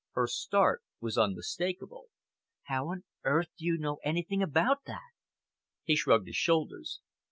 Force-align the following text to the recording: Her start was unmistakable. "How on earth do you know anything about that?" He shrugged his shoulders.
Her 0.13 0.25
start 0.25 0.81
was 0.99 1.15
unmistakable. 1.19 2.07
"How 2.63 2.87
on 2.87 3.03
earth 3.23 3.49
do 3.55 3.65
you 3.65 3.77
know 3.77 3.99
anything 4.03 4.41
about 4.41 4.85
that?" 4.87 5.11
He 5.83 5.95
shrugged 5.95 6.25
his 6.25 6.37
shoulders. 6.37 7.01